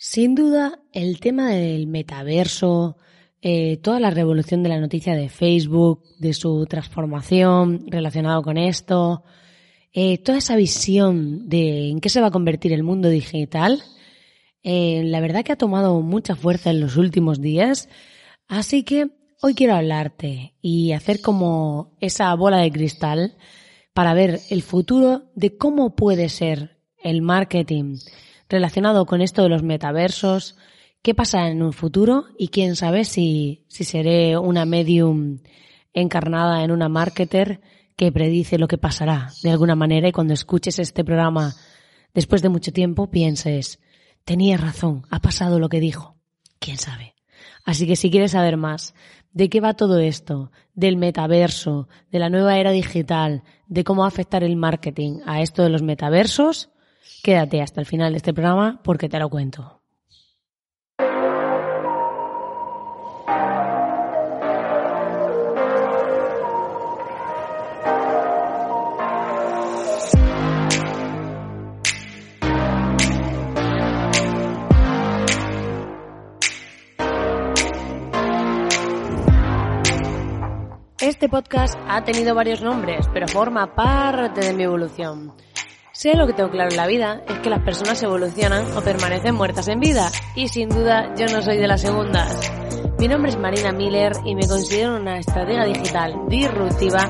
Sin 0.00 0.36
duda, 0.36 0.78
el 0.92 1.18
tema 1.18 1.50
del 1.50 1.88
metaverso, 1.88 2.98
eh, 3.42 3.78
toda 3.78 3.98
la 3.98 4.10
revolución 4.10 4.62
de 4.62 4.68
la 4.68 4.78
noticia 4.78 5.16
de 5.16 5.28
Facebook, 5.28 6.04
de 6.20 6.34
su 6.34 6.66
transformación 6.66 7.84
relacionado 7.88 8.40
con 8.42 8.58
esto, 8.58 9.24
eh, 9.92 10.18
toda 10.18 10.38
esa 10.38 10.54
visión 10.54 11.48
de 11.48 11.88
en 11.88 11.98
qué 12.00 12.10
se 12.10 12.20
va 12.20 12.28
a 12.28 12.30
convertir 12.30 12.72
el 12.72 12.84
mundo 12.84 13.08
digital, 13.08 13.82
eh, 14.62 15.02
la 15.04 15.18
verdad 15.18 15.42
que 15.44 15.50
ha 15.50 15.56
tomado 15.56 16.00
mucha 16.00 16.36
fuerza 16.36 16.70
en 16.70 16.80
los 16.80 16.96
últimos 16.96 17.40
días. 17.40 17.88
Así 18.46 18.84
que 18.84 19.10
hoy 19.42 19.54
quiero 19.54 19.74
hablarte 19.74 20.54
y 20.62 20.92
hacer 20.92 21.20
como 21.20 21.96
esa 22.00 22.32
bola 22.36 22.58
de 22.58 22.70
cristal 22.70 23.36
para 23.94 24.14
ver 24.14 24.38
el 24.50 24.62
futuro 24.62 25.32
de 25.34 25.56
cómo 25.56 25.96
puede 25.96 26.28
ser 26.28 26.78
el 27.02 27.20
marketing 27.20 27.96
relacionado 28.48 29.06
con 29.06 29.20
esto 29.20 29.42
de 29.42 29.48
los 29.48 29.62
metaversos, 29.62 30.56
qué 31.02 31.14
pasa 31.14 31.48
en 31.48 31.62
un 31.62 31.72
futuro 31.72 32.26
y 32.38 32.48
quién 32.48 32.76
sabe 32.76 33.04
si, 33.04 33.64
si 33.68 33.84
seré 33.84 34.36
una 34.38 34.64
medium 34.64 35.38
encarnada 35.92 36.64
en 36.64 36.70
una 36.70 36.88
marketer 36.88 37.60
que 37.96 38.12
predice 38.12 38.58
lo 38.58 38.68
que 38.68 38.78
pasará 38.78 39.32
de 39.42 39.50
alguna 39.50 39.74
manera 39.74 40.08
y 40.08 40.12
cuando 40.12 40.34
escuches 40.34 40.78
este 40.78 41.04
programa 41.04 41.54
después 42.14 42.42
de 42.42 42.48
mucho 42.48 42.72
tiempo 42.72 43.10
pienses, 43.10 43.80
tenía 44.24 44.56
razón, 44.56 45.02
ha 45.10 45.20
pasado 45.20 45.58
lo 45.58 45.68
que 45.68 45.80
dijo. 45.80 46.16
¿Quién 46.58 46.78
sabe? 46.78 47.14
Así 47.64 47.86
que 47.86 47.96
si 47.96 48.10
quieres 48.10 48.32
saber 48.32 48.56
más 48.56 48.94
de 49.32 49.48
qué 49.48 49.60
va 49.60 49.74
todo 49.74 49.98
esto, 49.98 50.50
del 50.74 50.96
metaverso, 50.96 51.88
de 52.10 52.18
la 52.18 52.30
nueva 52.30 52.58
era 52.58 52.72
digital, 52.72 53.42
de 53.66 53.84
cómo 53.84 54.04
afectar 54.04 54.42
el 54.42 54.56
marketing 54.56 55.20
a 55.26 55.42
esto 55.42 55.62
de 55.62 55.68
los 55.68 55.82
metaversos, 55.82 56.70
quédate 57.22 57.62
hasta 57.62 57.80
el 57.80 57.86
final 57.86 58.12
de 58.12 58.18
este 58.18 58.34
programa 58.34 58.80
porque 58.82 59.08
te 59.08 59.18
lo 59.18 59.28
cuento. 59.28 59.78
Este 81.00 81.28
podcast 81.28 81.74
ha 81.88 82.04
tenido 82.04 82.34
varios 82.34 82.60
nombres, 82.60 83.08
pero 83.12 83.26
forma 83.28 83.74
parte 83.74 84.40
de 84.40 84.52
mi 84.52 84.64
evolución. 84.64 85.32
Sé 85.98 86.14
lo 86.14 86.26
que 86.28 86.32
tengo 86.32 86.48
claro 86.48 86.70
en 86.70 86.76
la 86.76 86.86
vida, 86.86 87.20
es 87.26 87.40
que 87.40 87.50
las 87.50 87.64
personas 87.64 88.00
evolucionan 88.04 88.64
o 88.76 88.82
permanecen 88.82 89.34
muertas 89.34 89.66
en 89.66 89.80
vida, 89.80 90.08
y 90.36 90.46
sin 90.46 90.68
duda 90.68 91.12
yo 91.16 91.26
no 91.26 91.42
soy 91.42 91.56
de 91.56 91.66
las 91.66 91.80
segundas. 91.80 92.52
Mi 93.00 93.08
nombre 93.08 93.32
es 93.32 93.36
Marina 93.36 93.72
Miller 93.72 94.12
y 94.24 94.36
me 94.36 94.46
considero 94.46 94.94
una 94.94 95.18
estratega 95.18 95.64
digital 95.64 96.14
disruptiva 96.28 97.00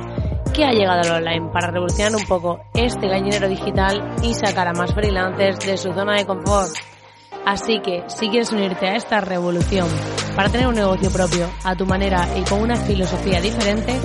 que 0.55 0.65
ha 0.65 0.73
llegado 0.73 1.03
al 1.03 1.23
online 1.23 1.51
para 1.53 1.71
revolucionar 1.71 2.17
un 2.17 2.25
poco 2.25 2.61
este 2.73 3.09
gallinero 3.09 3.47
digital 3.47 4.17
y 4.23 4.33
sacar 4.33 4.69
a 4.69 4.73
más 4.73 4.95
freelancers 4.95 5.67
de 5.67 5.77
su 5.77 5.93
zona 5.93 6.17
de 6.17 6.25
confort. 6.25 6.71
Así 7.45 7.81
que, 7.81 8.05
si 8.07 8.31
quieres 8.31 8.53
unirte 8.53 8.89
a 8.89 8.97
esta 8.97 9.21
revolución 9.21 9.87
para 10.35 10.49
tener 10.49 10.67
un 10.67 10.77
negocio 10.77 11.11
propio 11.11 11.47
a 11.63 11.77
tu 11.77 11.85
manera 11.85 12.27
y 12.39 12.43
con 12.49 12.63
una 12.63 12.77
filosofía 12.77 13.39
diferente, 13.43 14.01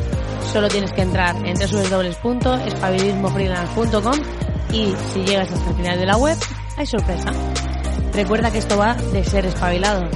solo 0.52 0.68
tienes 0.68 0.92
que 0.92 1.04
entrar 1.04 1.38
en 1.38 1.54
www.espabilismofreelance.com 1.54 4.44
y 4.74 4.96
si 5.14 5.24
llegas 5.24 5.52
hasta 5.52 5.70
el 5.70 5.76
final 5.76 6.00
de 6.00 6.06
la 6.06 6.18
web, 6.18 6.38
hay 6.76 6.86
sorpresa. 6.86 7.32
Recuerda 8.14 8.52
que 8.52 8.58
esto 8.58 8.78
va 8.78 8.96
de 8.96 9.24
ser 9.24 9.46
espabilado. 9.46 10.10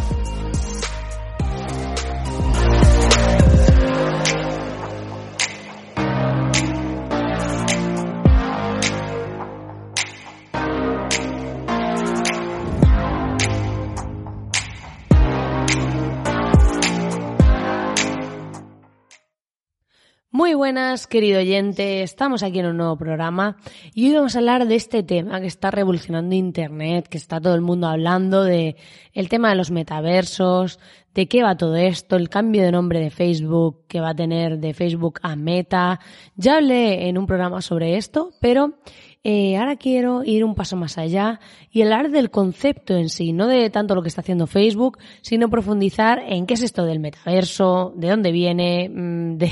Buenas, 20.77 21.07
querido 21.07 21.39
oyente. 21.39 22.03
Estamos 22.03 22.43
aquí 22.43 22.59
en 22.59 22.67
un 22.67 22.77
nuevo 22.77 22.97
programa 22.97 23.57
y 23.95 24.09
hoy 24.09 24.13
vamos 24.13 24.35
a 24.35 24.37
hablar 24.37 24.67
de 24.67 24.75
este 24.75 25.01
tema 25.01 25.41
que 25.41 25.47
está 25.47 25.71
revolucionando 25.71 26.35
Internet, 26.35 27.07
que 27.07 27.17
está 27.17 27.41
todo 27.41 27.55
el 27.55 27.61
mundo 27.61 27.87
hablando 27.87 28.43
de 28.43 28.75
el 29.11 29.27
tema 29.27 29.49
de 29.49 29.55
los 29.55 29.71
metaversos, 29.71 30.79
de 31.15 31.27
qué 31.27 31.41
va 31.41 31.57
todo 31.57 31.75
esto, 31.77 32.15
el 32.15 32.29
cambio 32.29 32.61
de 32.61 32.71
nombre 32.71 32.99
de 32.99 33.09
Facebook 33.09 33.87
que 33.87 34.01
va 34.01 34.09
a 34.09 34.15
tener 34.15 34.59
de 34.59 34.75
Facebook 34.75 35.19
a 35.23 35.35
Meta. 35.35 35.99
Ya 36.35 36.57
hablé 36.57 37.09
en 37.09 37.17
un 37.17 37.25
programa 37.25 37.63
sobre 37.63 37.97
esto, 37.97 38.33
pero 38.39 38.77
eh, 39.23 39.57
ahora 39.57 39.77
quiero 39.77 40.23
ir 40.23 40.45
un 40.45 40.53
paso 40.53 40.75
más 40.75 40.99
allá 40.99 41.39
y 41.71 41.81
hablar 41.81 42.11
del 42.11 42.29
concepto 42.29 42.95
en 42.95 43.09
sí, 43.09 43.33
no 43.33 43.47
de 43.47 43.71
tanto 43.71 43.95
lo 43.95 44.03
que 44.03 44.09
está 44.09 44.21
haciendo 44.21 44.45
Facebook, 44.45 44.99
sino 45.21 45.49
profundizar 45.49 46.19
en 46.19 46.45
qué 46.45 46.53
es 46.53 46.61
esto 46.61 46.85
del 46.85 46.99
metaverso, 46.99 47.93
de 47.95 48.09
dónde 48.09 48.31
viene, 48.31 48.89
mm, 48.89 49.37
de 49.37 49.51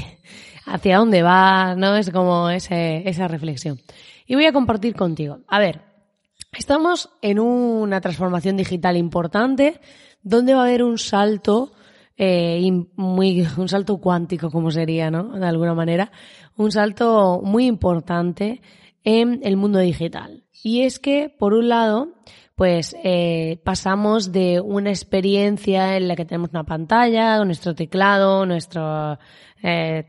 hacia 0.66 0.98
dónde 0.98 1.24
va, 1.24 1.76
¿no? 1.76 1.96
Es 1.96 2.10
como 2.10 2.50
ese, 2.50 3.08
esa 3.08 3.28
reflexión. 3.28 3.80
Y 4.26 4.36
voy 4.36 4.46
a 4.46 4.54
compartir 4.54 4.96
contigo. 4.96 5.40
A 5.48 5.60
ver, 5.60 5.82
estamos 6.58 7.10
en 7.22 7.40
una 7.40 8.02
transformación 8.02 8.58
digital 8.58 8.98
importante 8.98 9.80
donde 10.24 10.54
va 10.54 10.62
a 10.62 10.66
haber 10.66 10.84
un 10.84 10.98
salto 10.98 11.72
eh, 12.18 12.72
muy, 12.96 13.46
un 13.58 13.70
salto 13.70 13.98
cuántico, 13.98 14.50
como 14.50 14.72
sería, 14.72 15.12
¿no? 15.12 15.38
De 15.38 15.46
alguna 15.46 15.74
manera, 15.74 16.12
un 16.58 16.72
salto 16.72 17.42
muy 17.44 17.66
importante 17.66 18.62
en 19.04 19.40
el 19.44 19.58
mundo 19.58 19.80
digital. 19.80 20.44
Y 20.64 20.82
es 20.82 21.00
que, 21.00 21.30
por 21.30 21.54
un 21.54 21.70
lado, 21.70 22.14
pues 22.56 22.96
eh, 23.04 23.60
pasamos 23.64 24.32
de 24.32 24.62
una 24.62 24.90
experiencia 24.90 25.98
en 25.98 26.08
la 26.08 26.16
que 26.16 26.26
tenemos 26.26 26.52
una 26.52 26.64
pantalla, 26.64 27.44
nuestro 27.44 27.76
teclado, 27.76 28.46
nuestro 28.46 29.20
eh, 29.62 30.06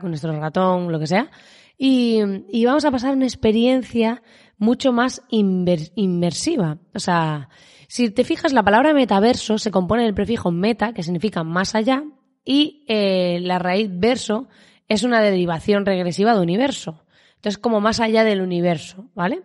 con 0.00 0.10
nuestro 0.10 0.38
ratón, 0.38 0.92
lo 0.92 1.00
que 1.00 1.08
sea. 1.08 1.30
Y, 1.76 2.20
y, 2.48 2.64
vamos 2.64 2.84
a 2.84 2.92
pasar 2.92 3.16
una 3.16 3.26
experiencia 3.26 4.22
mucho 4.56 4.92
más 4.92 5.22
inmersiva. 5.30 6.78
O 6.94 7.00
sea, 7.00 7.48
si 7.88 8.10
te 8.10 8.22
fijas, 8.22 8.52
la 8.52 8.62
palabra 8.62 8.94
metaverso 8.94 9.58
se 9.58 9.72
compone 9.72 10.04
del 10.04 10.14
prefijo 10.14 10.52
meta, 10.52 10.92
que 10.92 11.02
significa 11.02 11.42
más 11.42 11.74
allá, 11.74 12.04
y 12.44 12.84
eh, 12.86 13.40
la 13.42 13.58
raíz 13.58 13.88
verso 13.92 14.48
es 14.88 15.02
una 15.02 15.20
derivación 15.20 15.84
regresiva 15.84 16.34
de 16.34 16.40
universo. 16.40 17.02
Entonces, 17.36 17.58
como 17.58 17.80
más 17.80 17.98
allá 17.98 18.22
del 18.22 18.40
universo, 18.40 19.10
¿vale? 19.14 19.42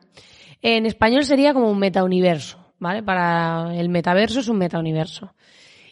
En 0.62 0.86
español 0.86 1.24
sería 1.24 1.54
como 1.54 1.70
un 1.70 1.80
metauniverso, 1.80 2.74
¿vale? 2.80 3.04
Para 3.04 3.76
el 3.76 3.90
metaverso 3.90 4.40
es 4.40 4.48
un 4.48 4.58
metauniverso. 4.58 5.34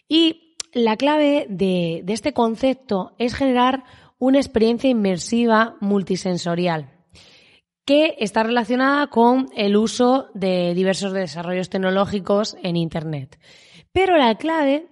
Y 0.07 0.55
la 0.73 0.97
clave 0.97 1.47
de, 1.49 2.03
este 2.07 2.33
concepto 2.33 3.13
es 3.17 3.33
generar 3.33 3.83
una 4.19 4.39
experiencia 4.39 4.89
inmersiva 4.89 5.77
multisensorial 5.79 6.91
que 7.85 8.15
está 8.19 8.43
relacionada 8.43 9.07
con 9.07 9.47
el 9.55 9.77
uso 9.77 10.27
de 10.33 10.73
diversos 10.73 11.13
desarrollos 11.13 11.69
tecnológicos 11.69 12.57
en 12.63 12.75
Internet. 12.75 13.39
Pero 13.91 14.17
la 14.17 14.35
clave 14.35 14.87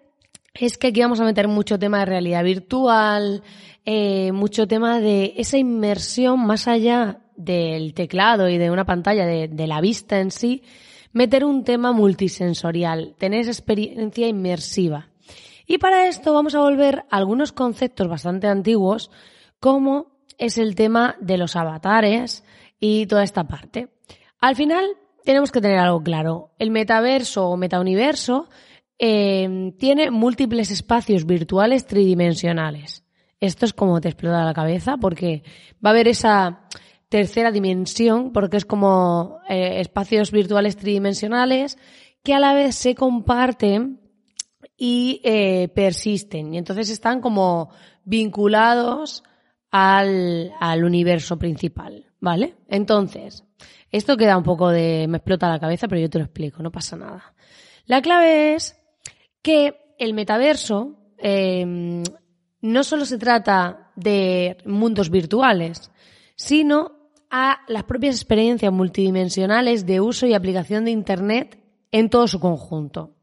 es 0.54 0.78
que 0.78 0.88
aquí 0.88 1.02
vamos 1.02 1.20
a 1.20 1.26
meter 1.26 1.48
mucho 1.48 1.80
tema 1.80 2.00
de 2.00 2.06
realidad 2.06 2.44
virtual, 2.44 3.42
eh, 3.86 4.32
mucho 4.32 4.68
tema 4.68 5.00
de 5.00 5.34
esa 5.38 5.58
inmersión 5.58 6.46
más 6.46 6.68
allá 6.68 7.22
del 7.36 7.94
teclado 7.96 8.48
y 8.48 8.60
de 8.60 8.70
una 8.70 8.86
pantalla, 8.86 9.26
de, 9.26 9.68
la 9.68 9.82
vista 9.82 10.20
en 10.20 10.30
sí, 10.30 10.64
meter 11.12 11.44
un 11.44 11.64
tema 11.64 11.92
multisensorial, 11.92 13.16
tener 13.18 13.42
esa 13.42 13.52
experiencia 13.52 14.28
inmersiva. 14.28 15.10
Y 15.66 15.80
para 15.80 16.08
esto 16.08 16.34
vamos 16.34 16.54
a 16.54 16.60
volver 16.60 17.06
a 17.10 17.18
algunos 17.18 17.52
conceptos 17.52 18.08
bastante 18.08 18.48
antiguos, 18.48 19.10
como 19.60 20.12
es 20.38 20.60
el 20.60 20.76
tema 20.76 21.16
de 21.20 21.38
los 21.38 21.56
avatares 21.56 22.44
y 22.80 23.08
toda 23.08 23.24
esta 23.24 23.46
parte. 23.46 23.88
Al 24.40 24.56
final 24.56 24.86
tenemos 25.24 25.52
que 25.52 25.62
tener 25.62 25.80
algo 25.80 26.04
claro. 26.04 26.52
El 26.60 26.70
metaverso 26.70 27.48
o 27.48 27.58
metauniverso 27.58 28.50
eh, 29.00 29.74
tiene 29.78 30.12
múltiples 30.12 30.72
espacios 30.72 31.26
virtuales 31.26 31.86
tridimensionales. 31.86 33.04
Esto 33.40 33.66
es 33.66 33.74
como 33.74 34.00
te 34.00 34.10
explota 34.10 34.46
la 34.46 34.54
cabeza 34.54 34.98
porque 34.98 35.44
va 35.84 35.90
a 35.90 35.94
haber 35.94 36.08
esa 36.08 36.68
tercera 37.10 37.52
dimensión 37.52 38.32
porque 38.32 38.58
es 38.58 38.66
como 38.66 39.40
eh, 39.50 39.82
espacios 39.82 40.32
virtuales 40.32 40.78
tridimensionales 40.78 41.78
que 42.24 42.34
a 42.34 42.40
la 42.40 42.54
vez 42.54 42.76
se 42.76 42.96
comparten 42.96 44.00
y 44.78 45.22
eh, 45.24 45.68
persisten. 45.76 46.54
Y 46.54 46.58
entonces 46.58 46.90
están 46.90 47.20
como 47.20 47.70
vinculados 48.06 49.24
al, 49.72 50.54
al 50.60 50.84
universo 50.84 51.38
principal, 51.38 52.06
¿vale? 52.20 52.56
Entonces, 52.68 53.44
esto 53.92 54.18
queda 54.18 54.38
un 54.38 54.44
poco 54.44 54.70
de... 54.70 55.06
me 55.10 55.18
explota 55.18 55.50
la 55.50 55.60
cabeza, 55.60 55.88
pero 55.88 56.02
yo 56.02 56.10
te 56.10 56.20
lo 56.20 56.26
explico, 56.26 56.64
no 56.64 56.72
pasa 56.72 56.96
nada. 56.96 57.34
La 57.86 58.02
clave 58.02 58.56
es 58.56 58.83
que 59.44 59.94
el 60.00 60.16
metaverso 60.16 60.98
eh, 61.20 62.04
no 62.62 62.84
solo 62.84 63.06
se 63.06 63.20
trata 63.20 63.92
de 63.96 64.58
mundos 64.66 65.10
virtuales, 65.10 65.92
sino 66.36 67.04
a 67.30 67.60
las 67.68 67.84
propias 67.84 68.16
experiencias 68.16 68.72
multidimensionales 68.72 69.86
de 69.86 70.02
uso 70.02 70.26
y 70.26 70.34
aplicación 70.34 70.86
de 70.86 70.92
Internet 70.92 71.60
en 71.92 72.10
todo 72.10 72.28
su 72.28 72.40
conjunto. 72.40 73.16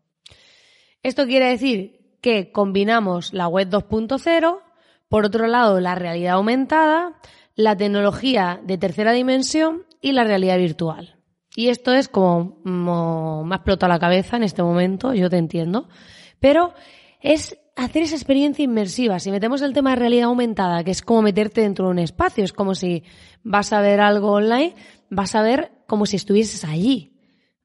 Esto 1.03 1.27
quiere 1.27 1.49
decir 1.49 2.19
que 2.21 2.53
combinamos 2.53 3.33
la 3.33 3.49
web 3.49 3.69
2.0, 3.69 4.61
por 5.09 5.25
otro 5.25 5.47
lado 5.47 5.81
la 5.81 5.95
realidad 5.95 6.35
aumentada, 6.35 7.21
la 7.55 7.77
tecnología 7.77 8.61
de 8.63 8.79
tercera 8.79 9.13
dimensión 9.13 9.87
y 10.01 10.13
la 10.13 10.25
realidad 10.25 10.59
virtual. 10.59 11.20
Y 11.55 11.69
esto 11.69 11.93
es 11.93 12.09
como, 12.09 12.61
me 12.65 13.55
ha 13.55 13.57
explotado 13.57 13.93
la 13.93 13.99
cabeza 13.99 14.37
en 14.37 14.45
este 14.45 14.63
momento, 14.63 15.15
yo 15.15 15.29
te 15.29 15.37
entiendo, 15.37 15.89
pero 16.39 16.75
es 17.21 17.59
hacer 17.77 18.03
esa 18.03 18.15
experiencia 18.15 18.63
inmersiva. 18.63 19.19
Si 19.19 19.31
metemos 19.31 19.63
el 19.63 19.73
tema 19.73 19.91
de 19.91 19.97
realidad 19.97 20.27
aumentada, 20.27 20.85
que 20.85 20.91
es 20.91 21.03
como 21.03 21.23
meterte 21.23 21.63
dentro 21.63 21.87
de 21.87 21.91
un 21.93 21.99
espacio, 21.99 22.45
es 22.45 22.53
como 22.53 22.75
si 22.75 23.03
vas 23.43 23.73
a 23.73 23.81
ver 23.81 24.01
algo 24.01 24.33
online, 24.33 24.75
vas 25.09 25.35
a 25.35 25.43
ver 25.43 25.73
como 25.87 26.07
si 26.07 26.17
estuvieses 26.17 26.65
allí. 26.65 27.17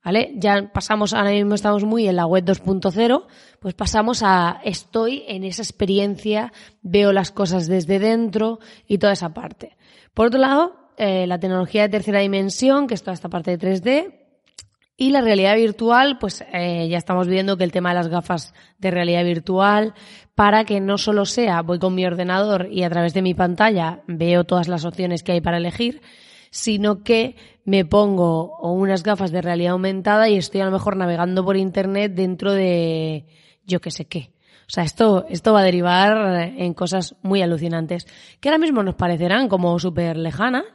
¿Vale? 0.03 0.35
Ya 0.35 0.71
pasamos, 0.71 1.13
ahora 1.13 1.31
mismo 1.31 1.55
estamos 1.55 1.83
muy 1.83 2.07
en 2.07 2.15
la 2.15 2.27
web 2.27 2.45
2.0, 2.45 3.25
pues 3.59 3.73
pasamos 3.73 4.21
a 4.21 4.61
estoy 4.63 5.23
en 5.27 5.43
esa 5.43 5.63
experiencia, 5.63 6.53
veo 6.83 7.11
las 7.11 7.31
cosas 7.31 7.65
desde 7.65 7.97
dentro 7.97 8.59
y 8.85 8.99
toda 8.99 9.13
esa 9.13 9.33
parte. 9.33 9.77
Por 10.13 10.27
otro 10.27 10.39
lado, 10.39 10.84
eh, 10.97 11.27
la 11.27 11.39
tecnología 11.39 11.83
de 11.83 11.89
tercera 11.89 12.19
dimensión, 12.19 12.87
que 12.87 12.93
es 12.93 13.01
toda 13.03 13.13
esta 13.13 13.29
parte 13.29 13.55
de 13.55 13.59
3D, 13.59 14.25
y 14.97 15.09
la 15.09 15.21
realidad 15.21 15.55
virtual, 15.55 16.17
pues 16.19 16.43
eh, 16.53 16.87
ya 16.89 16.97
estamos 16.97 17.27
viendo 17.27 17.57
que 17.57 17.65
el 17.65 17.71
tema 17.71 17.89
de 17.89 17.95
las 17.95 18.07
gafas 18.07 18.53
de 18.77 18.91
realidad 18.91 19.25
virtual, 19.25 19.93
para 20.35 20.63
que 20.63 20.79
no 20.79 20.97
solo 20.97 21.25
sea 21.25 21.61
voy 21.61 21.79
con 21.79 21.95
mi 21.95 22.05
ordenador 22.05 22.67
y 22.71 22.83
a 22.83 22.89
través 22.89 23.13
de 23.13 23.21
mi 23.21 23.33
pantalla 23.33 24.03
veo 24.07 24.45
todas 24.45 24.67
las 24.67 24.85
opciones 24.85 25.23
que 25.23 25.33
hay 25.33 25.41
para 25.41 25.57
elegir, 25.57 26.01
sino 26.49 27.03
que 27.03 27.35
me 27.65 27.83
pongo 27.83 28.57
unas 28.59 29.03
gafas 29.03 29.31
de 29.31 29.41
realidad 29.41 29.73
aumentada 29.73 30.29
y 30.29 30.37
estoy 30.37 30.61
a 30.61 30.65
lo 30.65 30.71
mejor 30.71 30.95
navegando 30.95 31.43
por 31.43 31.57
internet 31.57 32.13
dentro 32.13 32.53
de 32.53 33.25
yo 33.65 33.81
que 33.81 33.91
sé 33.91 34.05
qué. 34.05 34.34
O 34.67 34.69
sea, 34.69 34.83
esto, 34.83 35.25
esto 35.29 35.53
va 35.53 35.61
a 35.61 35.63
derivar 35.63 36.53
en 36.57 36.73
cosas 36.73 37.15
muy 37.21 37.41
alucinantes, 37.41 38.07
que 38.39 38.49
ahora 38.49 38.57
mismo 38.57 38.81
nos 38.83 38.95
parecerán 38.95 39.47
como 39.47 39.77
súper 39.79 40.17
lejanas, 40.17 40.65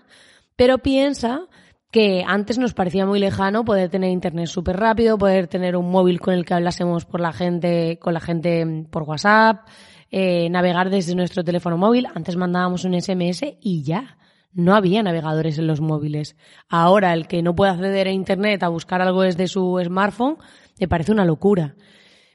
pero 0.57 0.79
piensa 0.79 1.49
que 1.91 2.25
antes 2.27 2.59
nos 2.59 2.73
parecía 2.73 3.05
muy 3.05 3.19
lejano 3.19 3.65
poder 3.65 3.91
tener 3.91 4.11
internet 4.11 4.47
súper 4.47 4.77
rápido, 4.77 5.19
poder 5.19 5.49
tener 5.49 5.77
un 5.77 5.91
móvil 5.91 6.21
con 6.21 6.35
el 6.35 6.45
que 6.45 6.55
hablásemos 6.55 7.05
por 7.05 7.21
la 7.21 7.33
gente, 7.33 7.99
con 7.99 8.15
la 8.15 8.21
gente 8.21 8.87
por 8.91 9.03
WhatsApp, 9.03 9.67
eh, 10.11 10.49
navegar 10.51 10.91
desde 10.91 11.15
nuestro 11.15 11.43
teléfono 11.43 11.77
móvil. 11.77 12.07
Antes 12.15 12.37
mandábamos 12.37 12.85
un 12.85 13.01
SMS 13.01 13.57
y 13.61 13.83
ya. 13.83 14.19
No 14.53 14.75
había 14.75 15.03
navegadores 15.03 15.59
en 15.59 15.67
los 15.67 15.81
móviles. 15.81 16.37
Ahora 16.69 17.13
el 17.13 17.29
que 17.29 17.43
no 17.43 17.55
puede 17.55 17.73
acceder 17.73 18.09
a 18.09 18.13
internet 18.13 18.63
a 18.63 18.69
buscar 18.69 19.01
algo 19.01 19.23
desde 19.23 19.47
su 19.47 19.81
smartphone, 19.85 20.39
me 20.79 20.89
parece 20.89 21.13
una 21.13 21.25
locura. 21.25 21.77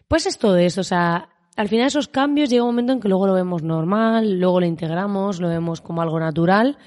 Pues 0.08 0.26
es 0.26 0.38
todo 0.38 0.56
o 0.56 0.84
sea, 0.84 1.30
al 1.56 1.70
final 1.70 1.88
esos 1.88 2.08
cambios 2.08 2.50
llega 2.50 2.64
un 2.64 2.70
momento 2.70 2.94
en 2.94 3.00
que 3.00 3.08
luego 3.08 3.28
lo 3.28 3.34
vemos 3.34 3.64
normal, 3.64 4.40
luego 4.40 4.60
lo 4.60 4.66
integramos, 4.66 5.40
lo 5.40 5.50
vemos 5.50 5.82
como 5.82 6.02
algo 6.02 6.20
natural 6.20 6.78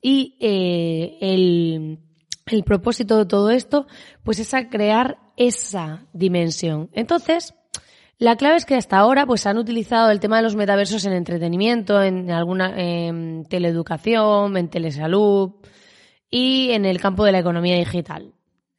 y 0.00 0.36
eh, 0.40 1.18
el, 1.20 1.98
el 2.46 2.64
propósito 2.64 3.16
de 3.18 3.26
todo 3.26 3.50
esto, 3.50 3.86
pues 4.22 4.38
es 4.38 4.54
a 4.54 4.68
crear 4.68 5.18
esa 5.36 6.06
dimensión. 6.12 6.90
Entonces, 6.92 7.54
la 8.18 8.36
clave 8.36 8.56
es 8.56 8.64
que 8.64 8.76
hasta 8.76 8.98
ahora 8.98 9.26
pues 9.26 9.46
han 9.46 9.58
utilizado 9.58 10.10
el 10.10 10.20
tema 10.20 10.36
de 10.36 10.44
los 10.44 10.54
metaversos 10.54 11.04
en 11.06 11.14
entretenimiento, 11.14 12.02
en 12.02 12.30
alguna 12.30 12.72
en 12.76 13.44
teleeducación, 13.48 14.56
en 14.56 14.68
telesalud 14.68 15.52
y 16.30 16.70
en 16.70 16.84
el 16.84 17.00
campo 17.00 17.24
de 17.24 17.32
la 17.32 17.40
economía 17.40 17.76
digital. 17.76 18.33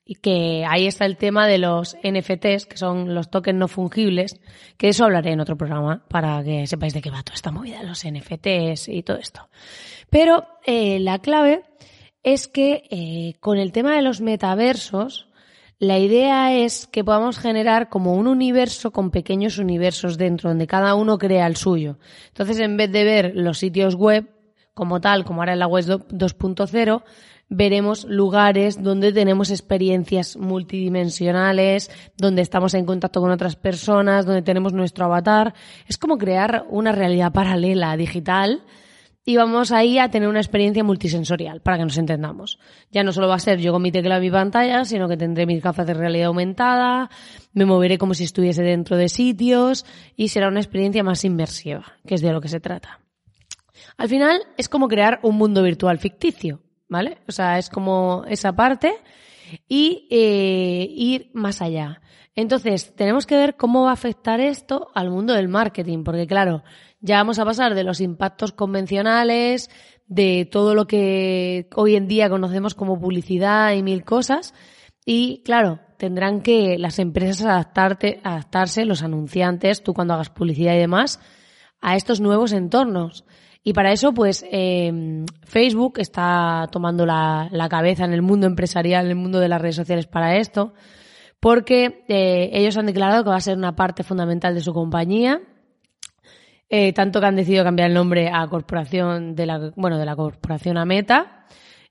Y 0.07 0.15
que 0.15 0.63
ahí 0.69 0.85
está 0.85 1.05
el 1.05 1.17
tema 1.17 1.47
de 1.47 1.57
los 1.57 1.97
NFTs, 2.03 2.67
que 2.67 2.77
son 2.77 3.15
los 3.15 3.31
tokens 3.31 3.57
no 3.57 3.67
fungibles, 3.67 4.39
que 4.77 4.87
de 4.87 4.91
eso 4.91 5.05
hablaré 5.05 5.31
en 5.31 5.39
otro 5.39 5.57
programa 5.57 6.05
para 6.07 6.43
que 6.43 6.67
sepáis 6.67 6.93
de 6.93 7.01
qué 7.01 7.09
va 7.09 7.23
toda 7.23 7.35
esta 7.35 7.51
movida, 7.51 7.81
los 7.81 8.05
NFTs 8.05 8.87
y 8.89 9.01
todo 9.01 9.17
esto. 9.17 9.49
Pero 10.11 10.45
eh, 10.63 10.99
la 10.99 11.19
clave 11.19 11.63
es 12.21 12.47
que 12.47 12.83
eh, 12.89 13.33
con 13.39 13.57
el 13.57 13.71
tema 13.71 13.95
de 13.95 14.03
los 14.03 14.21
metaversos, 14.21 15.27
la 15.77 15.99
idea 15.99 16.55
es 16.55 16.87
que 16.87 17.03
podamos 17.03 17.37
generar 17.37 17.89
como 17.89 18.13
un 18.13 18.27
universo 18.27 18.91
con 18.91 19.11
pequeños 19.11 19.57
universos 19.57 20.17
dentro, 20.17 20.49
donde 20.49 20.67
cada 20.67 20.95
uno 20.95 21.17
crea 21.17 21.47
el 21.47 21.57
suyo. 21.57 21.97
Entonces, 22.27 22.59
en 22.59 22.77
vez 22.77 22.91
de 22.91 23.03
ver 23.03 23.31
los 23.35 23.57
sitios 23.57 23.95
web 23.95 24.29
como 24.73 25.01
tal, 25.01 25.25
como 25.25 25.41
ahora 25.41 25.53
en 25.53 25.59
la 25.59 25.67
web 25.67 25.85
2.0, 25.85 27.03
veremos 27.49 28.05
lugares 28.05 28.81
donde 28.81 29.13
tenemos 29.13 29.51
experiencias 29.51 30.37
multidimensionales, 30.37 31.91
donde 32.17 32.41
estamos 32.41 32.73
en 32.73 32.85
contacto 32.85 33.21
con 33.21 33.31
otras 33.31 33.55
personas, 33.55 34.25
donde 34.25 34.41
tenemos 34.41 34.73
nuestro 34.73 35.05
avatar. 35.05 35.53
Es 35.87 35.97
como 35.97 36.17
crear 36.17 36.65
una 36.69 36.91
realidad 36.91 37.31
paralela 37.31 37.95
digital 37.97 38.63
y 39.27 39.37
vamos 39.37 39.71
ahí 39.71 39.97
a 39.97 40.09
tener 40.09 40.29
una 40.29 40.39
experiencia 40.39 40.83
multisensorial, 40.83 41.61
para 41.61 41.77
que 41.77 41.83
nos 41.83 41.97
entendamos. 41.97 42.59
Ya 42.91 43.03
no 43.03 43.11
solo 43.11 43.27
va 43.27 43.35
a 43.35 43.39
ser 43.39 43.59
yo 43.59 43.73
con 43.73 43.81
mi 43.81 43.91
tecla 43.91 44.17
en 44.17 44.21
mi 44.21 44.29
pantalla, 44.29 44.85
sino 44.85 45.07
que 45.07 45.17
tendré 45.17 45.47
mis 45.47 45.63
gafas 45.63 45.87
de 45.87 45.95
realidad 45.95 46.27
aumentada, 46.27 47.09
me 47.53 47.65
moveré 47.65 47.97
como 47.97 48.13
si 48.13 48.23
estuviese 48.23 48.61
dentro 48.61 48.97
de 48.97 49.09
sitios 49.09 49.85
y 50.15 50.27
será 50.27 50.47
una 50.47 50.59
experiencia 50.59 51.03
más 51.03 51.25
inmersiva, 51.25 51.93
que 52.05 52.13
es 52.13 52.21
de 52.21 52.31
lo 52.31 52.39
que 52.39 52.49
se 52.49 52.59
trata. 52.59 52.99
Al 53.97 54.09
final 54.09 54.41
es 54.57 54.69
como 54.69 54.87
crear 54.87 55.19
un 55.23 55.37
mundo 55.37 55.63
virtual 55.63 55.97
ficticio, 55.97 56.61
¿vale? 56.87 57.19
O 57.27 57.31
sea, 57.31 57.57
es 57.57 57.69
como 57.69 58.23
esa 58.27 58.53
parte 58.53 58.95
y 59.67 60.07
eh, 60.09 60.87
ir 60.89 61.31
más 61.33 61.61
allá. 61.61 62.01
Entonces, 62.35 62.93
tenemos 62.95 63.25
que 63.25 63.37
ver 63.37 63.55
cómo 63.55 63.83
va 63.83 63.91
a 63.91 63.93
afectar 63.93 64.41
esto 64.41 64.89
al 64.93 65.09
mundo 65.09 65.33
del 65.33 65.47
marketing, 65.47 66.03
porque 66.03 66.27
claro, 66.27 66.63
ya 66.99 67.17
vamos 67.17 67.39
a 67.39 67.45
pasar 67.45 67.75
de 67.75 67.83
los 67.83 68.01
impactos 68.01 68.51
convencionales, 68.51 69.69
de 70.07 70.47
todo 70.51 70.75
lo 70.75 70.85
que 70.85 71.69
hoy 71.75 71.95
en 71.95 72.07
día 72.07 72.29
conocemos 72.29 72.75
como 72.75 72.99
publicidad 72.99 73.73
y 73.73 73.83
mil 73.83 74.03
cosas. 74.03 74.53
Y 75.05 75.43
claro, 75.43 75.79
tendrán 75.97 76.41
que 76.41 76.77
las 76.77 76.99
empresas 76.99 77.45
adaptarte, 77.45 78.19
adaptarse, 78.23 78.85
los 78.85 79.03
anunciantes, 79.03 79.83
tú 79.83 79.93
cuando 79.93 80.13
hagas 80.13 80.29
publicidad 80.29 80.73
y 80.75 80.79
demás, 80.79 81.19
a 81.79 81.95
estos 81.95 82.19
nuevos 82.19 82.51
entornos. 82.51 83.25
Y 83.65 83.73
para 83.73 83.91
eso, 83.91 84.13
pues, 84.13 84.45
eh, 84.49 85.25
Facebook 85.43 85.95
está 85.97 86.69
tomando 86.71 87.05
la, 87.05 87.49
cabeza 87.69 88.05
en 88.05 88.13
el 88.13 88.21
mundo 88.21 88.47
empresarial, 88.47 89.05
en 89.05 89.11
el 89.11 89.17
mundo 89.17 89.41
de 89.41 89.49
las 89.49 89.61
redes 89.61 89.75
sociales 89.75 90.07
para 90.07 90.37
esto, 90.37 90.73
porque 91.41 92.05
eh, 92.07 92.51
ellos 92.53 92.77
han 92.77 92.85
declarado 92.85 93.25
que 93.25 93.31
va 93.31 93.35
a 93.35 93.41
ser 93.41 93.57
una 93.57 93.75
parte 93.75 94.03
fundamental 94.03 94.55
de 94.55 94.61
su 94.61 94.73
compañía 94.73 95.41
eh, 96.69 96.93
tanto 96.93 97.19
que 97.19 97.27
han 97.27 97.35
decidido 97.35 97.63
cambiar 97.63 97.89
el 97.89 97.93
nombre 97.93 98.29
a 98.33 98.47
corporación 98.47 99.35
de 99.35 99.45
la, 99.45 99.71
bueno, 99.75 99.99
de 99.99 100.05
la 100.05 100.15
corporación 100.15 100.77
a 100.77 100.85
Meta. 100.85 101.45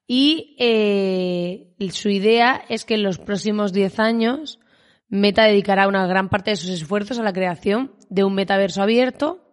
Y 0.06 0.56
eh, 0.58 1.74
su 1.90 2.08
idea 2.08 2.62
es 2.68 2.84
que 2.84 2.94
en 2.94 3.04
los 3.04 3.18
próximos 3.18 3.72
10 3.72 3.98
años 4.00 4.60
Meta 5.08 5.44
dedicará 5.44 5.86
una 5.86 6.06
gran 6.06 6.28
parte 6.28 6.50
de 6.50 6.56
sus 6.56 6.70
esfuerzos 6.70 7.18
a 7.18 7.22
la 7.22 7.32
creación 7.32 7.92
de 8.10 8.24
un 8.24 8.34
metaverso 8.34 8.82
abierto 8.82 9.43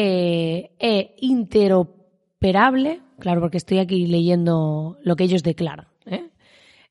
eh, 0.00 0.70
e 0.78 1.16
interoperable, 1.22 3.00
claro, 3.18 3.40
porque 3.40 3.56
estoy 3.56 3.80
aquí 3.80 4.06
leyendo 4.06 4.96
lo 5.02 5.16
que 5.16 5.24
ellos 5.24 5.42
declaran. 5.42 5.88
¿eh? 6.06 6.30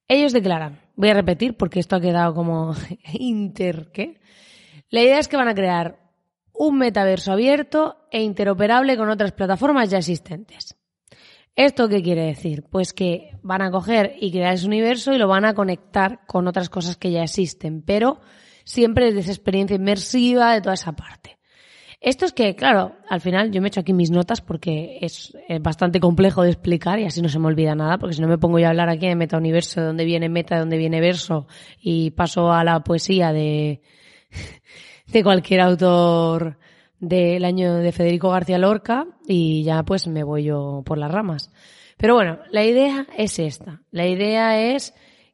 Ellos 0.10 0.34
declaran, 0.34 0.82
voy 0.98 1.12
a 1.12 1.14
repetir 1.14 1.56
porque 1.56 1.80
esto 1.80 1.96
ha 1.96 2.02
quedado 2.02 2.34
como 2.34 2.76
inter, 3.14 3.92
¿qué? 3.94 4.20
La 4.90 5.02
idea 5.02 5.20
es 5.20 5.30
que 5.30 5.38
van 5.38 5.48
a 5.48 5.56
crear 5.56 6.00
un 6.52 6.78
metaverso 6.78 7.32
abierto 7.32 7.96
e 8.12 8.22
interoperable 8.22 8.98
con 8.98 9.10
otras 9.10 9.32
plataformas 9.32 9.90
ya 9.90 10.00
existentes. 10.00 10.76
¿Esto 11.56 11.88
qué 11.88 12.04
quiere 12.04 12.26
decir? 12.26 12.66
Pues 12.70 12.92
que 12.92 13.32
van 13.42 13.62
a 13.62 13.72
coger 13.72 14.16
y 14.20 14.32
crear 14.32 14.54
ese 14.54 14.68
universo 14.68 15.14
y 15.14 15.18
lo 15.18 15.30
van 15.30 15.46
a 15.46 15.54
conectar 15.54 16.26
con 16.28 16.46
otras 16.46 16.70
cosas 16.70 16.98
que 16.98 17.12
ya 17.12 17.24
existen, 17.24 17.84
pero 17.84 18.20
siempre 18.66 19.06
desde 19.06 19.22
esa 19.22 19.32
experiencia 19.32 19.78
inmersiva 19.78 20.54
de 20.54 20.62
toda 20.62 20.74
esa 20.74 20.92
parte. 20.92 21.37
Esto 22.08 22.24
es 22.24 22.32
que, 22.32 22.56
claro, 22.56 22.96
al 23.10 23.20
final 23.20 23.52
yo 23.52 23.60
me 23.60 23.68
he 23.68 23.68
hecho 23.68 23.82
aquí 23.82 23.92
mis 23.92 24.12
notas 24.12 24.40
porque 24.40 24.98
es, 25.02 25.38
bastante 25.60 26.00
complejo 26.00 26.42
de 26.42 26.52
explicar 26.52 27.00
y 27.00 27.04
así 27.04 27.22
no 27.22 27.28
se 27.28 27.38
me 27.38 27.48
olvida 27.48 27.76
nada, 27.76 27.98
porque 27.98 28.16
si 28.16 28.22
no 28.22 28.30
me 28.30 28.38
pongo 28.38 28.60
yo 28.60 28.68
a 28.68 28.70
hablar 28.70 28.88
aquí 28.88 29.08
de 29.08 29.16
meta-universo, 29.18 29.82
de 29.82 29.88
dónde 29.88 30.06
viene 30.06 30.30
meta, 30.30 30.56
de 30.56 30.62
dónde 30.62 30.78
viene 30.78 31.02
verso, 31.02 31.48
y 31.82 32.12
paso 32.12 32.54
a 32.54 32.64
la 32.64 32.80
poesía 32.80 33.34
de, 33.34 33.82
de 35.08 35.22
cualquier 35.22 35.60
autor 35.60 36.58
del 36.98 37.44
año 37.44 37.76
de 37.76 37.92
Federico 37.92 38.30
García 38.30 38.58
Lorca 38.58 39.06
y 39.28 39.64
ya 39.64 39.84
pues 39.84 40.08
me 40.08 40.24
voy 40.24 40.46
yo 40.46 40.84
por 40.86 40.98
las 40.98 41.12
ramas. 41.12 41.52
Pero 41.98 42.14
bueno, 42.14 42.40
la 42.52 42.64
idea 42.64 43.06
es 43.18 43.38
esta. 43.38 43.82
La 43.92 44.08
idea 44.08 44.74
es 44.74 44.94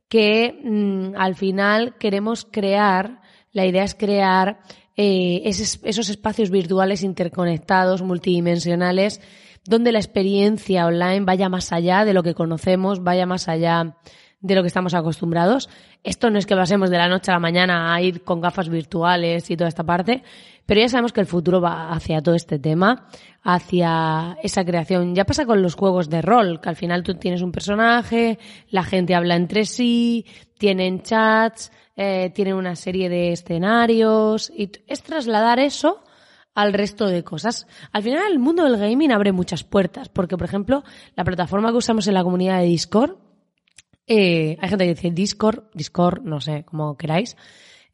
que 0.10 0.60
mm, 0.63 1.18
al 1.18 1.36
final 1.36 2.00
queremos 2.00 2.48
crear, 2.51 3.22
la 3.51 3.68
idea 3.68 3.84
es 3.84 3.94
crear 3.94 4.58
eh, 4.96 5.42
esos 5.46 6.10
espacios 6.10 6.50
virtuales 6.50 7.04
interconectados, 7.04 8.02
multidimensionales, 8.02 9.22
donde 9.66 9.92
la 9.92 10.00
experiencia 10.00 10.86
online 10.86 11.22
vaya 11.22 11.50
más 11.50 11.72
allá 11.72 12.06
de 12.06 12.14
lo 12.14 12.24
que 12.24 12.34
conocemos, 12.34 13.04
vaya 13.04 13.26
más 13.26 13.48
allá 13.48 13.98
de 14.44 14.56
lo 14.56 14.62
que 14.62 14.68
estamos 14.68 14.94
acostumbrados. 14.94 15.70
Esto 16.04 16.30
no 16.30 16.38
es 16.38 16.46
que 16.46 16.56
pasemos 16.56 16.90
de 16.90 16.98
la 16.98 17.08
noche 17.08 17.32
a 17.32 17.36
la 17.36 17.40
mañana 17.40 17.94
a 17.94 18.02
ir 18.02 18.24
con 18.24 18.42
gafas 18.42 18.70
virtuales 18.70 19.50
y 19.50 19.58
toda 19.58 19.70
esta 19.70 19.86
parte, 19.86 20.22
pero 20.66 20.82
ya 20.82 20.90
sabemos 20.90 21.14
que 21.14 21.22
el 21.22 21.28
futuro 21.28 21.62
va 21.62 21.92
hacia 21.92 22.22
todo 22.22 22.36
este 22.36 22.60
tema, 22.60 23.08
hacia 23.42 24.38
esa 24.44 24.66
creación. 24.66 25.16
Ya 25.16 25.26
pasa 25.26 25.46
con 25.46 25.62
los 25.62 25.76
juegos 25.76 26.10
de 26.10 26.22
rol, 26.22 26.60
que 26.62 26.70
al 26.70 26.76
final 26.76 27.04
tú 27.04 27.16
tienes 27.16 27.42
un 27.42 27.54
personaje, 27.54 28.38
la 28.70 28.84
gente 28.84 29.16
habla 29.16 29.36
entre 29.36 29.66
sí, 29.66 30.26
tienen 30.58 31.02
chats, 31.02 31.72
eh, 31.96 32.32
tienen 32.36 32.56
una 32.56 32.76
serie 32.76 33.08
de 33.08 33.32
escenarios, 33.32 34.52
y 34.56 34.70
es 34.88 35.04
trasladar 35.04 35.60
eso 35.60 36.04
al 36.54 36.74
resto 36.74 37.08
de 37.08 37.24
cosas. 37.24 37.66
Al 37.94 38.04
final 38.04 38.30
el 38.30 38.40
mundo 38.40 38.66
del 38.66 38.78
gaming 38.78 39.14
abre 39.14 39.32
muchas 39.32 39.64
puertas, 39.64 40.10
porque 40.10 40.36
por 40.36 40.46
ejemplo, 40.46 40.84
la 41.16 41.24
plataforma 41.24 41.72
que 41.72 41.78
usamos 41.78 42.08
en 42.08 42.14
la 42.14 42.24
comunidad 42.24 42.60
de 42.60 42.66
Discord, 42.66 43.23
eh, 44.08 44.58
hay 44.60 44.70
gente 44.70 44.86
que 44.86 44.94
dice 44.96 45.12
Discord, 45.12 45.64
Discord, 45.74 46.24
no 46.24 46.42
sé, 46.42 46.64
como 46.66 46.98
queráis, 46.98 47.38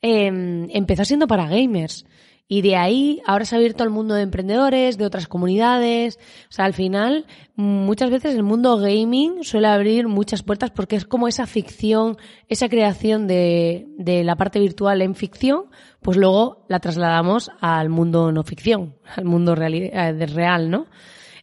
em, 0.02 0.68
empezó 0.72 1.06
siendo 1.06 1.28
para 1.28 1.48
gamers. 1.48 2.06
Y 2.52 2.64
de 2.64 2.76
ahí 2.76 3.22
ahora 3.28 3.46
se 3.46 3.54
ha 3.54 3.60
abierto 3.60 3.84
al 3.84 3.92
mundo 3.92 4.16
de 4.16 4.24
emprendedores, 4.24 4.98
de 4.98 5.06
otras 5.06 5.28
comunidades. 5.28 6.18
O 6.50 6.52
sea, 6.52 6.66
al 6.66 6.74
final, 6.74 7.28
muchas 7.56 8.10
veces 8.10 8.34
el 8.34 8.42
mundo 8.42 8.80
gaming 8.80 9.44
suele 9.44 9.68
abrir 9.68 10.08
muchas 10.08 10.42
puertas 10.42 10.72
porque 10.72 10.96
es 10.96 11.06
como 11.06 11.28
esa 11.28 11.46
ficción, 11.46 12.18
esa 12.48 12.68
creación 12.68 13.28
de, 13.28 13.86
la 14.26 14.36
parte 14.36 14.60
virtual 14.60 15.04
en 15.04 15.14
ficción, 15.14 15.66
pues 16.02 16.18
luego 16.18 16.66
la 16.68 16.80
trasladamos 16.80 17.52
al 17.62 17.90
mundo 17.90 18.32
no 18.32 18.42
ficción, 18.42 18.96
al 19.16 19.26
mundo 19.26 19.54
eh, 19.54 20.26
real 20.26 20.72
¿no? 20.72 20.88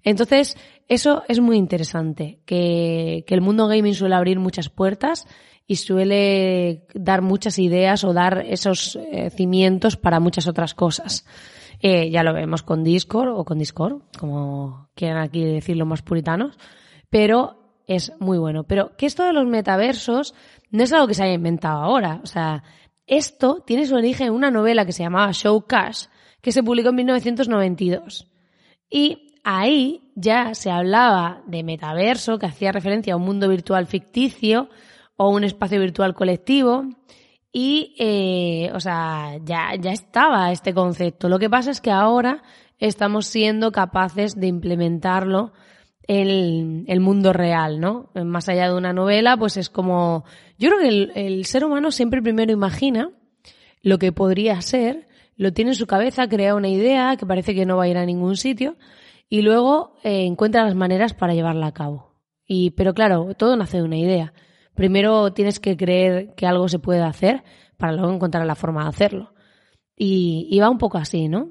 Entonces, 0.06 0.56
eso 0.86 1.24
es 1.26 1.40
muy 1.40 1.56
interesante, 1.56 2.38
que, 2.46 3.24
que 3.26 3.34
el 3.34 3.40
mundo 3.40 3.66
gaming 3.66 3.92
suele 3.92 4.14
abrir 4.14 4.38
muchas 4.38 4.68
puertas 4.68 5.26
y 5.66 5.76
suele 5.76 6.86
dar 6.94 7.22
muchas 7.22 7.58
ideas 7.58 8.04
o 8.04 8.12
dar 8.12 8.44
esos 8.46 8.94
eh, 9.10 9.30
cimientos 9.30 9.96
para 9.96 10.20
muchas 10.20 10.46
otras 10.46 10.74
cosas. 10.74 11.26
Eh, 11.80 12.08
ya 12.08 12.22
lo 12.22 12.32
vemos 12.32 12.62
con 12.62 12.84
Discord 12.84 13.30
o 13.36 13.44
con 13.44 13.58
Discord, 13.58 14.02
como 14.16 14.90
quieran 14.94 15.24
aquí 15.24 15.42
decirlo 15.42 15.86
más 15.86 16.02
puritanos, 16.02 16.56
pero 17.10 17.82
es 17.88 18.12
muy 18.20 18.38
bueno. 18.38 18.62
Pero 18.62 18.96
que 18.96 19.06
esto 19.06 19.24
de 19.24 19.32
los 19.32 19.46
metaversos 19.46 20.34
no 20.70 20.84
es 20.84 20.92
algo 20.92 21.08
que 21.08 21.14
se 21.14 21.24
haya 21.24 21.34
inventado 21.34 21.82
ahora. 21.82 22.20
O 22.22 22.26
sea, 22.26 22.62
esto 23.08 23.64
tiene 23.66 23.86
su 23.86 23.96
origen 23.96 24.28
en 24.28 24.34
una 24.34 24.52
novela 24.52 24.86
que 24.86 24.92
se 24.92 25.02
llamaba 25.02 25.32
Show 25.32 25.66
Cash, 25.66 26.06
que 26.40 26.52
se 26.52 26.62
publicó 26.62 26.90
en 26.90 26.94
1992. 26.94 28.30
Y 28.88 29.25
ahí 29.46 30.10
ya 30.16 30.54
se 30.54 30.72
hablaba 30.72 31.42
de 31.46 31.62
metaverso, 31.62 32.38
que 32.38 32.46
hacía 32.46 32.72
referencia 32.72 33.14
a 33.14 33.16
un 33.16 33.22
mundo 33.22 33.48
virtual 33.48 33.86
ficticio 33.86 34.68
o 35.16 35.30
un 35.30 35.44
espacio 35.44 35.80
virtual 35.80 36.14
colectivo. 36.14 36.84
Y, 37.52 37.94
eh, 37.98 38.72
o 38.74 38.80
sea, 38.80 39.38
ya, 39.44 39.76
ya 39.78 39.92
estaba 39.92 40.50
este 40.50 40.74
concepto. 40.74 41.28
Lo 41.28 41.38
que 41.38 41.48
pasa 41.48 41.70
es 41.70 41.80
que 41.80 41.92
ahora 41.92 42.42
estamos 42.78 43.26
siendo 43.26 43.70
capaces 43.70 44.34
de 44.34 44.48
implementarlo 44.48 45.52
en 46.08 46.84
el 46.88 47.00
mundo 47.00 47.32
real, 47.32 47.78
¿no? 47.78 48.10
Más 48.14 48.48
allá 48.48 48.68
de 48.68 48.74
una 48.74 48.92
novela, 48.92 49.36
pues 49.36 49.56
es 49.56 49.70
como... 49.70 50.24
Yo 50.58 50.70
creo 50.70 50.80
que 50.80 50.88
el, 50.88 51.12
el 51.14 51.44
ser 51.44 51.64
humano 51.64 51.92
siempre 51.92 52.20
primero 52.20 52.52
imagina 52.52 53.10
lo 53.80 53.98
que 53.98 54.10
podría 54.10 54.60
ser, 54.60 55.06
lo 55.36 55.52
tiene 55.52 55.70
en 55.70 55.76
su 55.76 55.86
cabeza, 55.86 56.28
crea 56.28 56.56
una 56.56 56.68
idea 56.68 57.16
que 57.16 57.26
parece 57.26 57.54
que 57.54 57.64
no 57.64 57.76
va 57.76 57.84
a 57.84 57.88
ir 57.88 57.96
a 57.96 58.04
ningún 58.04 58.36
sitio, 58.36 58.76
y 59.28 59.42
luego 59.42 59.94
eh, 60.02 60.24
encuentra 60.24 60.64
las 60.64 60.74
maneras 60.74 61.14
para 61.14 61.34
llevarla 61.34 61.66
a 61.66 61.74
cabo. 61.74 62.14
Y, 62.46 62.70
pero 62.70 62.94
claro, 62.94 63.34
todo 63.34 63.56
nace 63.56 63.78
de 63.78 63.82
una 63.82 63.96
idea. 63.96 64.32
Primero 64.74 65.32
tienes 65.32 65.58
que 65.58 65.76
creer 65.76 66.34
que 66.34 66.46
algo 66.46 66.68
se 66.68 66.78
puede 66.78 67.02
hacer 67.02 67.42
para 67.76 67.92
luego 67.92 68.12
encontrar 68.12 68.46
la 68.46 68.54
forma 68.54 68.82
de 68.84 68.88
hacerlo. 68.90 69.32
Y, 69.96 70.58
va 70.60 70.70
un 70.70 70.78
poco 70.78 70.98
así, 70.98 71.28
¿no? 71.28 71.50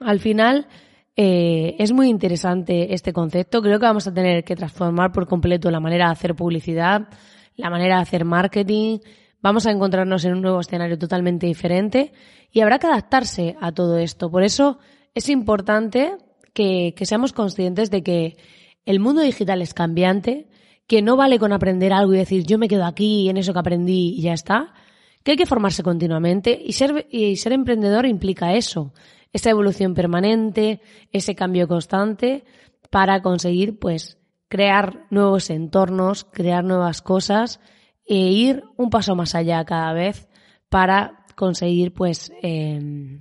Al 0.00 0.20
final 0.20 0.68
eh, 1.16 1.74
es 1.78 1.92
muy 1.92 2.08
interesante 2.08 2.92
este 2.94 3.12
concepto. 3.12 3.62
Creo 3.62 3.78
que 3.78 3.86
vamos 3.86 4.06
a 4.06 4.14
tener 4.14 4.44
que 4.44 4.54
transformar 4.54 5.12
por 5.12 5.26
completo 5.26 5.70
la 5.70 5.80
manera 5.80 6.06
de 6.06 6.12
hacer 6.12 6.34
publicidad, 6.34 7.08
la 7.56 7.70
manera 7.70 7.96
de 7.96 8.02
hacer 8.02 8.24
marketing. 8.24 8.98
Vamos 9.40 9.66
a 9.66 9.70
encontrarnos 9.70 10.24
en 10.24 10.34
un 10.34 10.42
nuevo 10.42 10.60
escenario 10.60 10.98
totalmente 10.98 11.46
diferente 11.46 12.12
y 12.50 12.60
habrá 12.60 12.78
que 12.78 12.86
adaptarse 12.86 13.56
a 13.60 13.72
todo 13.72 13.98
esto. 13.98 14.30
Por 14.30 14.42
eso 14.42 14.78
es 15.14 15.28
importante 15.30 16.16
que, 16.52 16.94
seamos 17.02 17.32
conscientes 17.32 17.90
de 17.90 18.02
que 18.02 18.36
el 18.84 19.00
mundo 19.00 19.22
digital 19.22 19.62
es 19.62 19.74
cambiante, 19.74 20.48
que 20.86 21.02
no 21.02 21.16
vale 21.16 21.38
con 21.38 21.52
aprender 21.52 21.92
algo 21.92 22.14
y 22.14 22.18
decir 22.18 22.44
yo 22.44 22.58
me 22.58 22.68
quedo 22.68 22.84
aquí 22.84 23.28
en 23.28 23.36
eso 23.36 23.52
que 23.52 23.58
aprendí 23.58 24.14
y 24.16 24.22
ya 24.22 24.32
está, 24.32 24.74
que 25.22 25.32
hay 25.32 25.36
que 25.36 25.46
formarse 25.46 25.82
continuamente 25.82 26.60
y 26.64 26.72
ser, 26.72 27.06
y 27.10 27.36
ser 27.36 27.52
emprendedor 27.52 28.06
implica 28.06 28.54
eso, 28.54 28.92
esa 29.32 29.50
evolución 29.50 29.94
permanente, 29.94 30.80
ese 31.12 31.34
cambio 31.34 31.68
constante 31.68 32.44
para 32.90 33.22
conseguir 33.22 33.78
pues 33.78 34.18
crear 34.48 35.06
nuevos 35.10 35.48
entornos, 35.48 36.24
crear 36.24 36.64
nuevas 36.64 37.00
cosas 37.00 37.60
e 38.04 38.16
ir 38.16 38.64
un 38.76 38.90
paso 38.90 39.14
más 39.14 39.34
allá 39.34 39.64
cada 39.64 39.92
vez 39.94 40.28
para 40.68 41.24
conseguir 41.34 41.94
pues 41.94 42.32
eh, 42.42 43.20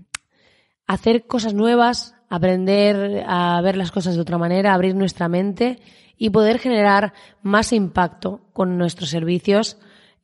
hacer 0.88 1.28
cosas 1.28 1.54
nuevas, 1.54 2.16
aprender 2.32 3.26
a 3.28 3.60
ver 3.62 3.76
las 3.76 3.92
cosas 3.92 4.16
de 4.16 4.22
otra 4.22 4.38
manera, 4.38 4.74
abrir 4.74 4.96
nuestra 4.96 5.28
mente 5.28 5.82
y 6.18 6.30
poder 6.30 6.60
generar 6.60 7.12
más 7.42 7.74
impacto 7.74 8.40
con 8.54 8.78
nuestros 8.78 9.10
servicios 9.10 9.78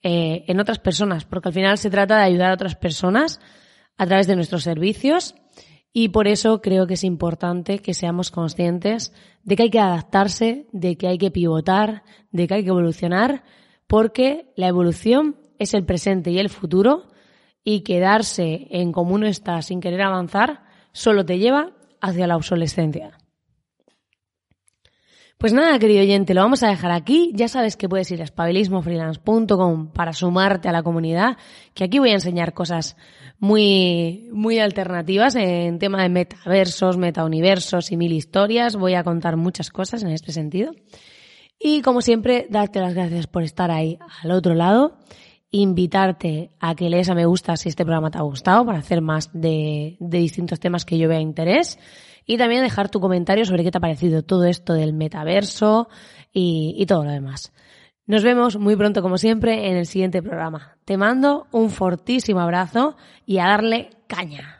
eh, 0.04 0.46
en 0.48 0.62
otras 0.62 0.80
personas, 0.80 1.26
porque 1.26 1.50
al 1.50 1.54
final 1.54 1.78
se 1.78 1.90
trata 1.90 2.18
de 2.18 2.24
ayudar 2.24 2.52
a 2.52 2.54
otras 2.54 2.76
personas 2.76 3.42
a 3.98 4.06
través 4.06 4.26
de 4.26 4.38
nuestros 4.38 4.64
servicios 4.64 5.36
y 5.92 6.10
por 6.10 6.30
eso 6.30 6.62
creo 6.62 6.88
que 6.88 6.94
es 6.94 7.04
importante 7.04 7.80
que 7.80 7.94
seamos 7.94 8.32
conscientes 8.32 9.12
de 9.44 9.58
que 9.58 9.64
hay 9.64 9.70
que 9.70 9.82
adaptarse, 9.82 10.68
de 10.72 10.96
que 10.96 11.10
hay 11.10 11.18
que 11.18 11.32
pivotar, 11.32 12.04
de 12.32 12.48
que 12.48 12.54
hay 12.54 12.64
que 12.64 12.70
evolucionar, 12.70 13.44
porque 13.86 14.54
la 14.56 14.68
evolución 14.68 15.36
es 15.60 15.74
el 15.74 15.84
presente 15.84 16.32
y 16.32 16.40
el 16.40 16.50
futuro 16.50 17.10
y 17.66 17.82
quedarse 17.82 18.68
en 18.70 18.94
común 18.94 19.26
está 19.26 19.62
sin 19.62 19.82
querer 19.82 20.04
avanzar 20.04 20.64
solo 20.94 21.26
te 21.26 21.38
lleva 21.38 21.74
hacia 22.02 22.28
la 22.28 22.36
obsolescencia. 22.36 23.18
Pues 25.38 25.54
nada, 25.54 25.78
querido 25.78 26.02
oyente, 26.02 26.34
lo 26.34 26.42
vamos 26.42 26.64
a 26.64 26.70
dejar 26.70 26.92
aquí. 26.92 27.32
Ya 27.36 27.48
sabes 27.48 27.78
que 27.78 27.88
puedes 27.88 28.10
ir 28.10 28.22
a 28.22 28.24
espabilismofreelance.com 28.24 29.92
para 29.94 30.12
sumarte 30.14 30.68
a 30.68 30.72
la 30.72 30.82
comunidad, 30.82 31.38
que 31.76 31.84
aquí 31.84 32.00
voy 32.00 32.10
a 32.10 32.16
enseñar 32.16 32.56
cosas 32.56 32.98
muy, 33.38 34.30
muy 34.34 34.58
alternativas 34.58 35.36
en 35.36 35.78
tema 35.78 36.02
de 36.02 36.10
metaversos, 36.10 36.98
metauniversos 36.98 37.92
y 37.92 37.98
mil 37.98 38.14
historias. 38.14 38.76
Voy 38.76 38.96
a 38.96 39.04
contar 39.04 39.38
muchas 39.38 39.70
cosas 39.70 40.02
en 40.02 40.10
este 40.10 40.32
sentido. 40.32 40.72
Y 41.60 41.84
como 41.84 42.02
siempre, 42.02 42.48
darte 42.50 42.80
las 42.80 42.96
gracias 42.96 43.28
por 43.28 43.44
estar 43.44 43.70
ahí 43.70 44.00
al 44.24 44.32
otro 44.32 44.56
lado 44.56 44.98
invitarte 45.62 46.52
a 46.60 46.76
que 46.76 46.90
lees 46.90 47.10
a 47.10 47.16
me 47.16 47.26
gusta 47.26 47.58
si 47.58 47.70
este 47.70 47.84
programa 47.84 48.12
te 48.12 48.18
ha 48.18 48.22
gustado 48.22 48.66
para 48.66 48.80
hacer 48.80 49.02
más 49.02 49.30
de, 49.34 49.98
distintos 50.00 50.60
temas 50.60 50.86
que 50.86 50.98
yo 50.98 51.10
vea 51.10 51.20
interés 51.20 51.80
y 52.26 52.38
también 52.38 52.64
dejar 52.64 52.90
tu 52.90 53.00
comentario 53.00 53.46
sobre 53.46 53.64
qué 53.64 53.72
te 53.72 53.78
ha 53.78 53.82
parecido 53.82 54.24
todo 54.24 54.46
esto 54.46 54.74
del 54.74 54.94
metaverso 54.94 55.90
y, 56.34 56.76
y 56.78 56.86
todo 56.86 57.04
lo 57.04 57.12
demás. 57.12 57.54
Nos 58.06 58.24
vemos 58.24 58.58
muy 58.58 58.76
pronto 58.76 59.02
como 59.02 59.18
siempre 59.18 59.70
en 59.70 59.78
el 59.78 59.86
siguiente 59.86 60.22
programa. 60.22 60.78
Te 60.86 60.98
mando 60.98 61.48
un 61.52 61.70
fortísimo 61.70 62.40
abrazo 62.40 62.96
y 63.26 63.40
a 63.40 63.48
darle 63.48 63.90
caña. 64.08 64.57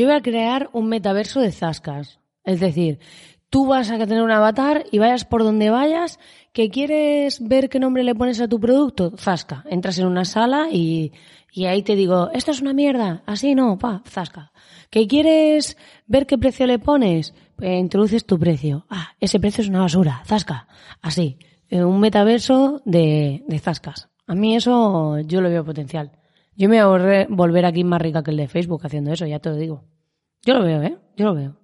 Yo 0.00 0.06
voy 0.06 0.16
a 0.16 0.22
crear 0.22 0.70
un 0.72 0.88
metaverso 0.88 1.40
de 1.40 1.52
zascas. 1.52 2.20
Es 2.42 2.58
decir, 2.58 3.00
tú 3.50 3.66
vas 3.66 3.90
a 3.90 3.98
tener 3.98 4.22
un 4.22 4.30
avatar 4.30 4.86
y 4.90 4.98
vayas 4.98 5.26
por 5.26 5.42
donde 5.44 5.68
vayas, 5.68 6.18
que 6.54 6.70
quieres 6.70 7.46
ver 7.46 7.68
qué 7.68 7.78
nombre 7.78 8.02
le 8.02 8.14
pones 8.14 8.40
a 8.40 8.48
tu 8.48 8.58
producto, 8.58 9.12
zasca. 9.18 9.62
Entras 9.68 9.98
en 9.98 10.06
una 10.06 10.24
sala 10.24 10.68
y, 10.72 11.12
y 11.52 11.66
ahí 11.66 11.82
te 11.82 11.96
digo, 11.96 12.30
esto 12.32 12.50
es 12.50 12.62
una 12.62 12.72
mierda, 12.72 13.22
así 13.26 13.54
no, 13.54 13.76
pa, 13.76 14.02
zasca. 14.06 14.52
¿Que 14.88 15.06
quieres 15.06 15.76
ver 16.06 16.26
qué 16.26 16.38
precio 16.38 16.66
le 16.66 16.78
pones? 16.78 17.34
Pues 17.56 17.78
introduces 17.78 18.24
tu 18.24 18.38
precio. 18.38 18.86
Ah, 18.88 19.10
ese 19.20 19.38
precio 19.38 19.60
es 19.60 19.68
una 19.68 19.80
basura, 19.80 20.22
zasca. 20.24 20.66
Así, 21.02 21.36
eh, 21.68 21.84
un 21.84 22.00
metaverso 22.00 22.80
de, 22.86 23.44
de 23.46 23.58
zascas. 23.58 24.08
A 24.26 24.34
mí 24.34 24.56
eso 24.56 25.18
yo 25.26 25.42
lo 25.42 25.50
veo 25.50 25.62
potencial. 25.62 26.12
Yo 26.60 26.68
me 26.68 26.84
voy 26.84 27.14
a 27.14 27.26
volver 27.30 27.64
aquí 27.64 27.84
más 27.84 28.02
rica 28.02 28.22
que 28.22 28.32
el 28.32 28.36
de 28.36 28.46
Facebook 28.46 28.84
haciendo 28.84 29.10
eso, 29.10 29.24
ya 29.24 29.38
te 29.38 29.48
lo 29.48 29.56
digo. 29.56 29.82
Yo 30.44 30.52
lo 30.52 30.62
veo, 30.62 30.82
¿eh? 30.82 30.94
Yo 31.16 31.24
lo 31.24 31.34
veo. 31.34 31.56